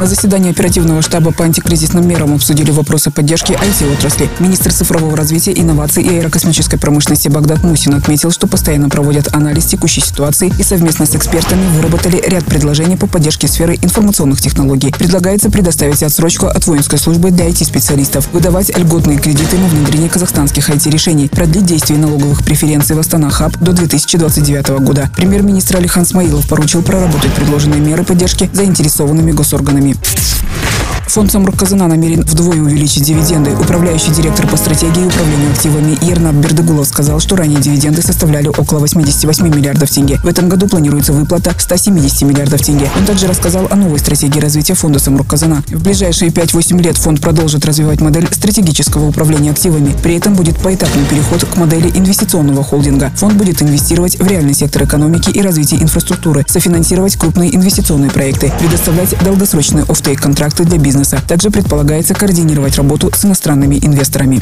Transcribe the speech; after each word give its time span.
На 0.00 0.06
заседании 0.06 0.50
оперативного 0.50 1.02
штаба 1.02 1.30
по 1.30 1.44
антикризисным 1.44 2.06
мерам 2.06 2.34
обсудили 2.34 2.72
вопросы 2.72 3.12
поддержки 3.12 3.52
IT-отрасли. 3.52 4.28
Министр 4.40 4.72
цифрового 4.72 5.16
развития, 5.16 5.52
инноваций 5.56 6.02
и 6.02 6.18
аэрокосмической 6.18 6.80
промышленности 6.80 7.28
Багдад 7.28 7.62
Мусин 7.62 7.94
отметил, 7.94 8.32
что 8.32 8.48
постоянно 8.48 8.88
проводят 8.88 9.32
анализ 9.32 9.66
текущей 9.66 10.00
ситуации 10.00 10.52
и 10.58 10.62
совместно 10.64 11.06
с 11.06 11.14
экспертами 11.14 11.64
выработали 11.76 12.20
ряд 12.26 12.44
предложений 12.44 12.96
по 12.96 13.06
поддержке 13.06 13.46
сферы 13.46 13.76
информационных 13.80 14.40
технологий. 14.40 14.92
Предлагается 14.98 15.48
предоставить 15.48 16.02
отсрочку 16.02 16.46
от 16.46 16.66
воинской 16.66 16.98
службы 16.98 17.30
для 17.30 17.48
IT-специалистов, 17.48 18.28
выдавать 18.32 18.76
льготные 18.76 19.18
кредиты 19.18 19.56
на 19.58 19.68
внедрение 19.68 20.10
казахстанских 20.10 20.70
IT-решений, 20.70 21.28
продлить 21.28 21.66
действие 21.66 22.00
налоговых 22.00 22.44
преференций 22.44 22.96
в 22.96 22.98
Астана 22.98 23.30
Хаб 23.30 23.56
до 23.58 23.72
2029 23.72 24.70
года. 24.80 25.08
Премьер-министр 25.16 25.76
Алихан 25.76 26.04
Смаилов 26.04 26.48
поручил 26.48 26.82
проработать 26.82 27.32
предложенные 27.32 27.80
меры 27.80 28.02
поддержки 28.02 28.50
заинтересованными 28.52 29.30
госорганами 29.30 29.83
программе. 29.92 30.23
Фонд 31.06 31.30
Самрукказына 31.30 31.86
намерен 31.86 32.22
вдвое 32.22 32.60
увеличить 32.60 33.04
дивиденды. 33.04 33.54
Управляющий 33.54 34.10
директор 34.10 34.48
по 34.48 34.56
стратегии 34.56 35.02
и 35.02 35.06
управлению 35.06 35.52
активами 35.52 35.96
Ернат 36.04 36.34
Бердыгулов 36.34 36.88
сказал, 36.88 37.20
что 37.20 37.36
ранее 37.36 37.60
дивиденды 37.60 38.02
составляли 38.02 38.48
около 38.48 38.80
88 38.80 39.48
миллиардов 39.48 39.90
тенге. 39.90 40.18
В 40.24 40.26
этом 40.26 40.48
году 40.48 40.66
планируется 40.66 41.12
выплата 41.12 41.54
170 41.56 42.22
миллиардов 42.22 42.62
тенге. 42.62 42.90
Он 42.96 43.04
также 43.04 43.28
рассказал 43.28 43.68
о 43.70 43.76
новой 43.76 43.98
стратегии 44.00 44.40
развития 44.40 44.74
фонда 44.74 44.98
Самрукказына. 44.98 45.62
В 45.68 45.82
ближайшие 45.84 46.30
5-8 46.32 46.82
лет 46.82 46.96
фонд 46.96 47.20
продолжит 47.20 47.64
развивать 47.64 48.00
модель 48.00 48.26
стратегического 48.32 49.06
управления 49.06 49.52
активами. 49.52 49.94
При 50.02 50.16
этом 50.16 50.34
будет 50.34 50.58
поэтапный 50.58 51.04
переход 51.04 51.44
к 51.44 51.56
модели 51.56 51.90
инвестиционного 51.94 52.64
холдинга. 52.64 53.12
Фонд 53.16 53.34
будет 53.34 53.62
инвестировать 53.62 54.18
в 54.18 54.26
реальный 54.26 54.54
сектор 54.54 54.82
экономики 54.82 55.30
и 55.30 55.42
развитие 55.42 55.80
инфраструктуры, 55.80 56.44
софинансировать 56.48 57.16
крупные 57.16 57.54
инвестиционные 57.54 58.10
проекты, 58.10 58.52
предоставлять 58.58 59.14
долгосрочные 59.22 59.84
офтейк-контракты 59.84 60.64
для 60.64 60.78
бизнеса 60.78 61.03
бизнеса. 61.04 61.22
Также 61.26 61.50
предполагается 61.50 62.14
координировать 62.14 62.76
работу 62.76 63.10
с 63.14 63.24
иностранными 63.24 63.78
инвесторами. 63.82 64.40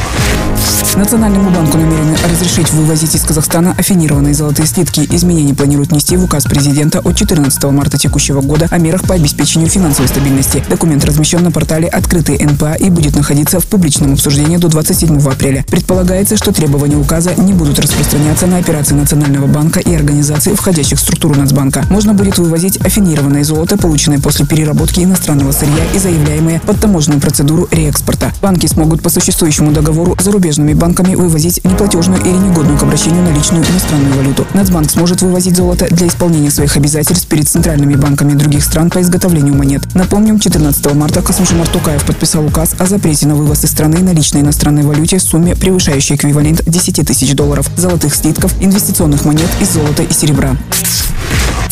Национальному 0.97 1.51
банку 1.51 1.79
намерены 1.79 2.17
разрешить 2.33 2.73
вывозить 2.73 3.15
из 3.15 3.23
Казахстана 3.23 3.75
афинированные 3.77 4.33
золотые 4.33 4.67
слитки. 4.67 5.07
Изменения 5.11 5.55
планируют 5.55 5.91
внести 5.91 6.17
в 6.17 6.25
указ 6.25 6.45
президента 6.45 7.01
от 7.01 7.15
14 7.15 7.63
марта 7.65 7.99
текущего 7.99 8.41
года 8.41 8.69
о 8.71 8.79
мерах 8.79 9.03
по 9.03 9.15
обеспечению 9.15 9.69
финансовой 9.69 10.09
стабильности. 10.09 10.65
Документ 10.71 11.05
размещен 11.05 11.43
на 11.43 11.51
портале 11.51 11.89
«Открытый 11.89 12.43
НПА» 12.43 12.75
и 12.75 12.89
будет 12.89 13.17
находиться 13.17 13.61
в 13.61 13.67
публичном 13.67 14.15
обсуждении 14.15 14.57
до 14.57 14.69
27 14.69 15.21
апреля. 15.29 15.65
Предполагается, 15.69 16.39
что 16.39 16.53
требования 16.53 16.97
указа 16.97 17.35
не 17.37 17.53
будут 17.53 17.79
распространяться 17.79 18.47
на 18.47 18.57
операции 18.57 18.95
Национального 18.95 19.47
банка 19.47 19.81
и 19.81 19.95
организаций, 19.95 20.55
входящих 20.55 20.99
в 20.99 21.03
структуру 21.03 21.35
Нацбанка. 21.35 21.85
Можно 21.91 22.15
будет 22.15 22.39
вывозить 22.39 22.79
афинированное 22.79 23.45
золото, 23.45 23.77
полученное 23.77 24.21
после 24.21 24.47
переработки 24.47 25.01
иностранного 25.01 25.53
сырья 25.53 25.85
и 25.95 25.99
заявляемое 25.99 26.61
под 26.61 26.81
таможенную 26.81 27.21
процедуру 27.21 27.69
реэкспорта. 27.71 28.33
Банки 28.41 28.67
смогут 28.67 29.03
по 29.03 29.11
существующему 29.11 29.71
договору 29.71 30.17
с 30.19 30.25
зарубежными 30.25 30.73
банками 30.73 31.15
вывозить 31.15 31.63
неплатежную 31.65 32.22
или 32.25 32.37
негодную 32.37 32.79
к 32.79 32.83
обращению 32.83 33.23
наличную 33.23 33.65
иностранную 33.65 34.15
валюту. 34.15 34.47
Нацбанк 34.55 34.91
сможет 34.91 35.23
вывозить 35.23 35.57
золото 35.57 35.87
для 35.91 36.07
исполнения 36.07 36.51
своих 36.51 36.77
обязательств 36.77 37.27
перед 37.29 37.49
центральными 37.49 37.95
банками 37.95 38.35
других 38.35 38.65
стран 38.65 38.91
по 38.91 39.01
изготовлению 39.01 39.55
монет. 39.55 39.83
Напомним, 39.95 40.39
14 40.39 40.95
марта 40.95 41.23
Касымшимар 41.23 41.69
Тукаев 41.69 42.05
подписал 42.05 42.47
указ 42.47 42.75
о 42.79 42.87
запрете 42.87 43.27
на 43.27 43.35
вывоз 43.35 43.65
из 43.65 43.71
страны 43.71 43.99
наличной 44.01 44.41
иностранной 44.41 44.83
валюте 44.83 45.19
в 45.19 45.23
сумме, 45.23 45.57
превышающей 45.57 46.17
эквивалент 46.17 46.63
10 46.65 47.07
тысяч 47.07 47.35
долларов, 47.35 47.69
золотых 47.77 48.15
слитков, 48.15 48.55
инвестиционных 48.61 49.25
монет 49.25 49.49
из 49.61 49.73
золота 49.73 50.03
и 50.03 50.13
серебра. 50.13 50.57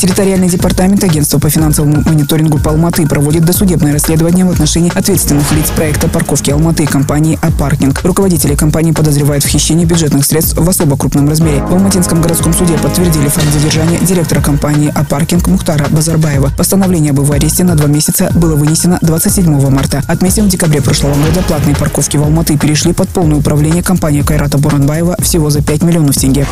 Территориальный 0.00 0.48
департамент 0.48 1.04
Агентства 1.04 1.38
по 1.38 1.50
финансовому 1.50 2.02
мониторингу 2.06 2.58
по 2.58 2.70
Алматы 2.70 3.06
проводит 3.06 3.44
досудебное 3.44 3.92
расследование 3.92 4.46
в 4.46 4.50
отношении 4.50 4.90
ответственных 4.96 5.52
лиц 5.52 5.68
проекта 5.76 6.08
парковки 6.08 6.50
Алматы 6.50 6.86
компании 6.86 7.38
«Апаркинг». 7.42 8.00
Руководители 8.02 8.54
компании 8.54 8.92
подозревают 8.92 9.44
в 9.44 9.48
хищении 9.48 9.84
бюджетных 9.84 10.24
средств 10.24 10.56
в 10.56 10.66
особо 10.66 10.96
крупном 10.96 11.28
размере. 11.28 11.62
В 11.64 11.74
Алматинском 11.74 12.22
городском 12.22 12.54
суде 12.54 12.78
подтвердили 12.78 13.28
факт 13.28 13.52
задержания 13.52 13.98
директора 13.98 14.40
компании 14.40 14.90
«Апаркинг» 14.94 15.46
Мухтара 15.48 15.86
Базарбаева. 15.90 16.50
Постановление 16.56 17.10
об 17.10 17.20
его 17.20 17.34
аресте 17.34 17.64
на 17.64 17.74
два 17.74 17.86
месяца 17.86 18.32
было 18.34 18.56
вынесено 18.56 18.98
27 19.02 19.68
марта. 19.68 20.02
Отметим, 20.06 20.46
в 20.46 20.48
декабре 20.48 20.80
прошлого 20.80 21.12
года 21.12 21.42
платные 21.46 21.76
парковки 21.76 22.16
в 22.16 22.22
Алматы 22.22 22.56
перешли 22.56 22.94
под 22.94 23.10
полное 23.10 23.36
управление 23.36 23.82
компании 23.82 24.22
Кайрата 24.22 24.56
Буранбаева 24.56 25.16
всего 25.20 25.50
за 25.50 25.60
5 25.60 25.82
миллионов 25.82 26.16
тенге. 26.16 26.46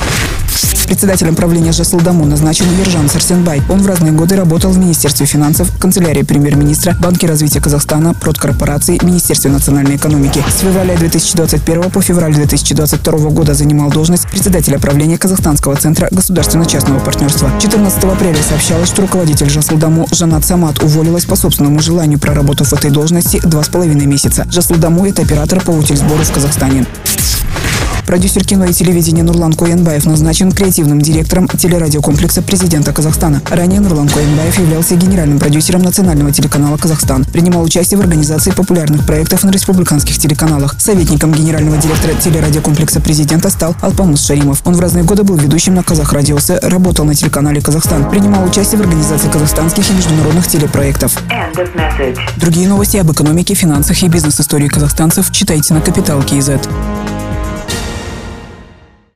Председателем 0.89 1.35
правления 1.35 1.73
Жасылдаму 1.73 2.25
назначен 2.25 2.65
Ержан 2.79 3.11
Сарсенбай. 3.39 3.63
Он 3.69 3.81
в 3.83 3.87
разные 3.87 4.13
годы 4.13 4.37
работал 4.37 4.71
в 4.71 4.79
Министерстве 4.79 5.27
финансов, 5.27 5.71
канцелярии 5.79 6.23
премьер-министра, 6.23 6.97
Банке 7.01 7.27
развития 7.27 7.61
Казахстана, 7.61 8.15
продкорпорации, 8.15 8.99
Министерстве 9.03 9.51
национальной 9.51 9.97
экономики. 9.97 10.43
С 10.49 10.61
февраля 10.61 10.97
2021 10.97 11.91
по 11.91 12.03
февраль 12.03 12.35
2022 12.35 13.31
года 13.31 13.55
занимал 13.55 13.91
должность 13.91 14.29
председателя 14.29 14.79
правления 14.79 15.19
Казахстанского 15.19 15.77
центра 15.77 16.09
государственно-частного 16.11 16.99
партнерства. 17.01 17.51
14 17.61 18.05
апреля 18.05 18.43
сообщалось, 18.43 18.89
что 18.89 19.03
руководитель 19.03 19.49
Жасылдаму 19.49 20.09
Жанат 20.11 20.45
Самат 20.45 20.83
уволилась 20.83 21.25
по 21.25 21.37
собственному 21.37 21.81
желанию, 21.81 22.19
проработав 22.19 22.69
в 22.69 22.73
этой 22.73 22.91
должности 22.91 23.41
два 23.45 23.63
с 23.63 23.69
половиной 23.69 24.07
месяца. 24.07 24.47
Жасылдаму– 24.51 25.07
это 25.09 25.23
оператор 25.23 25.61
по 25.61 25.71
утильсбору 25.71 26.25
в 26.25 26.33
Казахстане. 26.33 26.87
Продюсер 28.09 28.43
кино 28.43 28.65
и 28.65 28.73
телевидения 28.73 29.23
Нурлан 29.23 29.53
Коенбаев 29.53 30.07
назначен 30.07 30.51
креативным 30.51 30.99
директором 30.99 31.47
телерадиокомплекса 31.47 32.41
президента 32.41 32.91
Казахстана. 32.95 33.43
Ранее 33.51 33.81
Нурлан 33.81 34.09
Коенбаев 34.09 34.59
являлся 34.59 34.97
генеральным 34.97 35.39
продюсером 35.39 35.83
национального 35.83 36.33
телеканала 36.33 36.79
«Казахстан». 36.79 37.27
Принимал 37.27 37.63
участие 37.63 37.99
в 37.99 38.01
организации 38.01 38.51
популярных 38.53 39.05
проектов 39.05 39.45
на 39.45 39.51
республиканских 39.51 40.17
телеканалах. 40.17 40.77
Советником 40.79 41.33
генерального 41.33 41.77
директора 41.77 42.15
телерадиокомплекса 42.15 43.03
президента 43.03 43.51
стал 43.51 43.77
Алпамус 43.83 44.25
Шаримов. 44.25 44.63
Он 44.65 44.73
в 44.73 44.81
разные 44.81 45.05
годы 45.05 45.23
был 45.23 45.37
ведущим 45.37 45.75
на 45.75 45.83
Казах 45.83 46.15
Радиосе, 46.15 46.59
работал 46.63 47.05
на 47.05 47.15
телеканале 47.15 47.61
«Казахстан». 47.61 48.09
Принимал 48.09 48.43
участие 48.47 48.79
в 48.79 48.81
организации 48.81 49.29
казахстанских 49.29 49.91
и 49.91 49.93
международных 49.93 50.47
телепроектов. 50.47 51.23
Другие 52.39 52.69
новости 52.69 52.97
об 52.97 53.13
экономике, 53.13 53.53
финансах 53.53 54.03
и 54.03 54.09
бизнес-истории 54.09 54.69
казахстанцев 54.69 55.31
читайте 55.31 55.75
на 55.75 55.83
Капитал 55.83 56.23
Киезет. 56.23 56.67